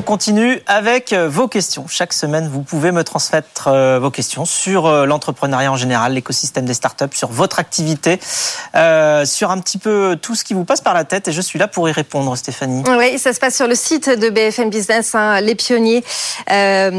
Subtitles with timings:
[0.00, 1.86] On continue avec euh, vos questions.
[1.86, 6.64] Chaque semaine, vous pouvez me transmettre euh, vos questions sur euh, l'entrepreneuriat en général, l'écosystème
[6.64, 10.94] des startups, sur votre activité, sur un petit peu tout ce qui vous passe par
[10.94, 11.28] la tête.
[11.28, 12.82] Et je suis là pour y répondre, Stéphanie.
[12.88, 16.02] Oui, ça se passe sur le site de BFM Business, hein, les pionniers,
[16.50, 16.90] euh,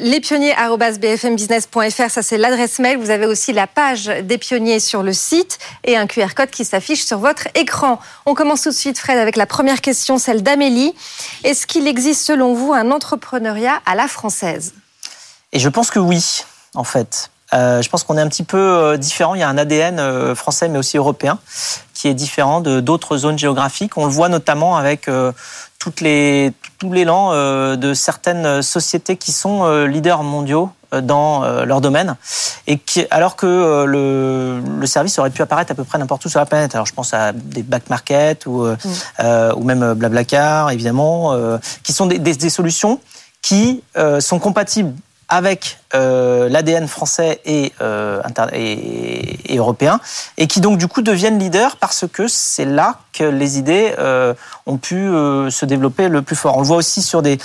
[0.00, 2.10] lespionniers@bfmbusiness.fr.
[2.10, 2.98] Ça c'est l'adresse mail.
[2.98, 6.66] Vous avez aussi la page des pionniers sur le site et un QR code qui
[6.66, 7.98] s'affiche sur votre écran.
[8.26, 10.94] On commence tout de suite, Fred, avec la première question, celle d'Amélie.
[11.44, 14.74] Est-ce qu'il existe selon vous un entrepreneuriat à la française
[15.52, 17.30] Et je pense que oui, en fait.
[17.52, 19.34] Euh, je pense qu'on est un petit peu euh, différent.
[19.34, 21.38] Il y a un ADN euh, français, mais aussi européen,
[21.94, 23.96] qui est différent de d'autres zones géographiques.
[23.96, 25.08] On le voit notamment avec
[25.80, 27.32] toutes les, tout l'élan
[27.74, 32.16] de certaines sociétés qui sont leaders mondiaux dans leur domaine,
[32.66, 36.28] et qui, alors que le, le, service aurait pu apparaître à peu près n'importe où
[36.28, 36.74] sur la planète.
[36.74, 38.76] Alors je pense à des back market ou, mm.
[39.20, 43.00] euh, ou même Blablacar, évidemment, euh, qui sont des, des, des solutions
[43.42, 44.94] qui euh, sont compatibles
[45.30, 48.20] avec euh, l'ADN français et, euh,
[48.52, 50.00] et, européen,
[50.36, 54.34] et qui donc du coup deviennent leaders parce que c'est là que les idées euh,
[54.66, 56.56] ont pu se développer le plus fort.
[56.56, 57.38] On le voit aussi sur des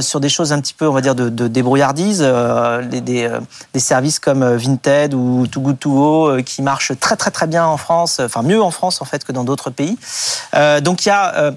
[0.00, 3.30] sur des choses un petit peu, on va dire, de, de débrouillardise, des,
[3.76, 7.76] services comme Vinted ou Too Good To Go qui marchent très très très bien en
[7.76, 9.98] France, enfin mieux en France en fait que dans d'autres pays.
[10.82, 11.52] donc il y a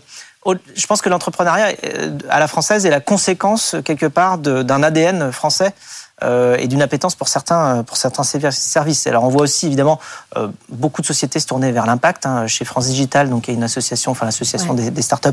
[0.75, 5.31] je pense que l'entrepreneuriat euh, à la française est la conséquence quelque part d'un ADN
[5.31, 5.73] français
[6.21, 9.07] euh, et d'une appétence pour certains, pour certains services.
[9.07, 9.99] Alors on voit aussi évidemment
[10.37, 12.25] euh, beaucoup de sociétés se tourner vers l'impact.
[12.25, 14.83] Hein, chez France Digital, donc il y a une association, enfin l'association ouais.
[14.83, 15.29] des, des, startups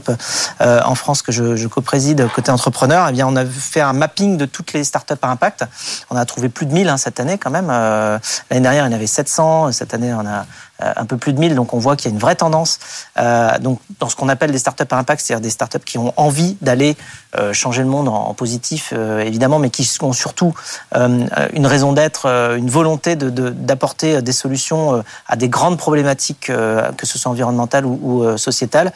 [0.60, 3.06] euh, en France que je, je co-préside côté entrepreneur.
[3.08, 5.64] Eh bien, on a fait un mapping de toutes les startups à impact.
[6.08, 7.68] On a trouvé plus de 1000 hein, cette année quand même.
[7.70, 8.18] Euh,
[8.50, 9.72] L'année dernière, il y en avait 700.
[9.72, 10.42] Cette année, on a euh,
[10.80, 11.54] un peu plus de 1000.
[11.54, 12.78] Donc on voit qu'il y a une vraie tendance
[13.18, 16.12] euh, donc dans ce qu'on appelle des startups à impact, c'est-à-dire des startups qui ont
[16.16, 16.96] envie d'aller
[17.38, 20.54] euh, changer le monde en, positif, euh, évidemment, mais qui ont surtout
[20.96, 26.50] euh, une raison d'être, euh, une volonté d'apporter de, des solutions à des grandes problématiques,
[26.96, 28.92] que ce soit environnementales ou, ou sociétales.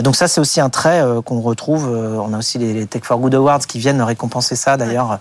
[0.00, 1.88] donc ça, c'est aussi un trait qu'on retrouve.
[1.88, 5.18] on a aussi les, Tech for Good Awards qui viennent récompenser ça, d'ailleurs,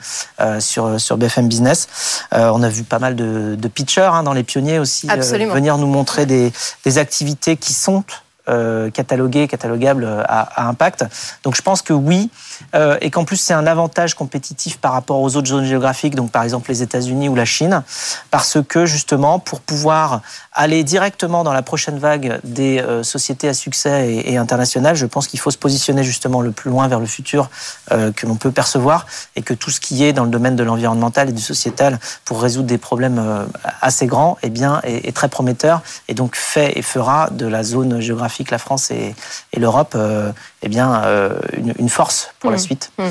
[0.60, 1.88] sur, sur BFM Business.
[2.32, 5.88] on a vu pas mal de, de pitchers hein, dans les pionniers aussi venir nous
[5.88, 8.04] montrer des activités qui sont
[8.50, 11.06] euh, cataloguées, catalogables à, à, impact.
[11.44, 12.30] Donc je pense que oui,
[12.76, 16.32] euh, et qu'en plus c'est un avantage compétitif par rapport aux autres zones géographiques, donc
[16.32, 17.84] par exemple les États-Unis ou la Chine,
[18.32, 20.22] parce que justement pour pouvoir
[20.58, 25.28] aller directement dans la prochaine vague des euh, sociétés à succès et, internationales, je pense
[25.28, 27.50] qu'il faut se positionner justement le plus loin vers le futur
[27.92, 29.06] euh, que l'on peut percevoir
[29.36, 32.42] et que tout ce qui est dans le domaine de l'environnemental et du sociétal pour
[32.42, 33.46] résoudre des problèmes euh,
[33.82, 37.62] assez grands, eh bien, est, est, très prometteur et donc fait et fera de la
[37.64, 39.16] zone géographique, la France et,
[39.54, 40.32] et l'Europe, euh,
[40.62, 42.54] eh bien, euh, une, une, force pour mmh.
[42.54, 43.04] la suite mmh.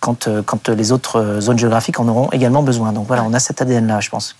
[0.00, 2.92] quand, quand les autres zones géographiques en auront également besoin.
[2.92, 4.36] Donc voilà, on a cet ADN-là, je pense.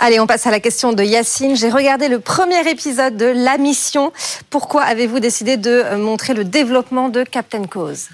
[0.00, 1.56] Allez, on passe à la question de Yacine.
[1.56, 4.12] J'ai regardé le premier épisode de La Mission.
[4.50, 8.08] Pourquoi avez-vous décidé de montrer le développement de Captain Cause?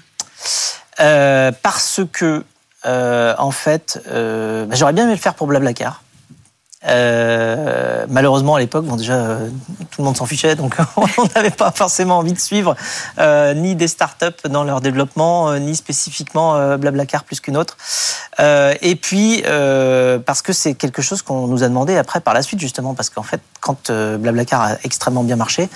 [0.99, 2.43] Euh, Parce que,
[2.85, 6.03] euh, en fait, euh, bah, j'aurais bien aimé le faire pour Blablacar.
[6.87, 9.49] Euh, malheureusement, à l'époque, bon, déjà, euh,
[9.91, 12.75] tout le monde s'en fichait, donc on n'avait pas forcément envie de suivre
[13.19, 17.77] euh, ni des startups dans leur développement, ni spécifiquement Blablacar plus qu'une autre.
[18.39, 19.43] Et puis,
[20.25, 23.09] parce que c'est quelque chose qu'on nous a demandé après par la suite, justement, parce
[23.09, 25.69] qu'en fait, quand Blablacar a extrêmement bien marché,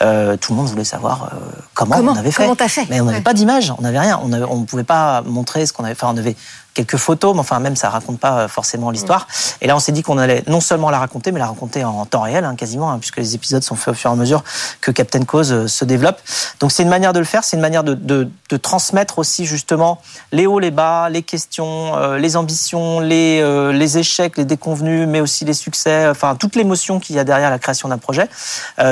[0.00, 0.04] tout
[0.52, 1.30] le monde voulait savoir
[1.74, 2.48] comment, comment, on avait fait.
[2.88, 3.22] Mais on n'avait ouais.
[3.22, 6.04] pas d'image, on n'avait rien, on ne pouvait pas montrer ce qu'on avait fait.
[6.04, 6.36] Enfin, on avait
[6.74, 9.22] quelques photos, mais enfin même ça raconte pas forcément l'histoire.
[9.22, 9.64] Mmh.
[9.64, 12.04] Et là, on s'est dit qu'on allait non seulement la raconter, mais la raconter en
[12.06, 14.44] temps réel, hein, quasiment, hein, puisque les épisodes sont faits au fur et à mesure
[14.80, 16.18] que Captain Cause euh, se développe.
[16.60, 18.28] Donc c'est une manière de le faire, c'est une manière de,
[18.62, 20.00] transmettre aussi justement
[20.32, 25.06] les hauts, les bas, les questions, euh, les ambitions, les, euh, les échecs, les déconvenus,
[25.06, 28.28] mais aussi les succès, enfin toute l'émotion qu'il y a derrière la création d'un projet.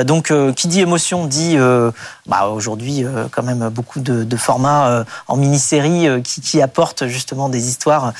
[0.05, 1.57] Donc qui dit émotion dit
[2.27, 8.13] bah, aujourd'hui quand même beaucoup de, formats en mini-série qui, apportent justement des histoires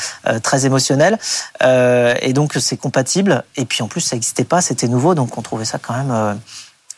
[0.44, 1.18] très émotionnelles.
[1.62, 3.17] Et donc c'est compatible.
[3.56, 6.12] Et puis en plus ça n'existait pas, c'était nouveau, donc on trouvait ça quand même
[6.12, 6.34] euh,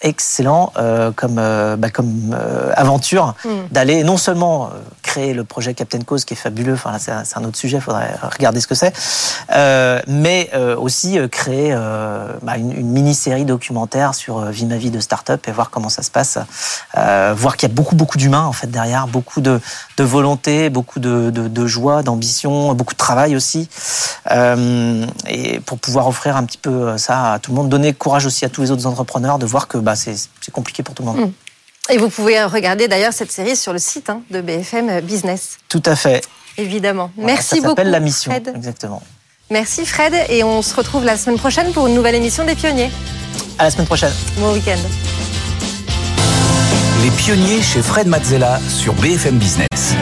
[0.01, 2.35] excellent euh, comme, euh, bah, comme
[2.75, 3.49] aventure Mm.
[3.71, 4.69] d'aller non seulement
[5.09, 8.13] créer le projet Captain Cause qui est fabuleux, enfin c'est un, autre sujet, il faudrait
[8.21, 8.93] regarder ce que c'est,
[9.51, 11.73] euh, mais euh, aussi euh, créer
[12.43, 16.11] bah, une, mini-série documentaire sur Vie ma vie de start-up et voir comment ça se
[16.11, 16.37] passe,
[16.93, 19.59] voir qu'il y a beaucoup beaucoup d'humains en fait derrière, beaucoup de,
[19.97, 23.67] volonté, beaucoup de, joie, d'ambition, beaucoup de travail aussi,
[24.29, 28.45] et pour pouvoir offrir un petit peu ça à tout le monde, donner courage aussi
[28.45, 31.09] à tous les autres entrepreneurs de voir que bah, c'est c'est compliqué pour tout le
[31.09, 31.19] monde.
[31.21, 31.48] Mm.
[31.91, 35.81] Et vous pouvez regarder d'ailleurs cette série sur le site hein, de BFM Business, Tout
[35.85, 36.21] à fait.
[36.57, 37.11] évidemment.
[37.15, 37.69] Voilà, Merci ça beaucoup.
[37.69, 38.31] s'appelle La Mission.
[38.31, 38.51] Fred.
[38.55, 39.01] Exactement.
[39.49, 42.91] Merci Fred et on se retrouve la semaine prochaine pour une nouvelle émission des pionniers.
[43.57, 44.13] À la semaine prochaine.
[44.37, 44.77] Bon week-end.
[47.03, 49.95] Les pionniers chez Fred Mazzella sur BFM Business.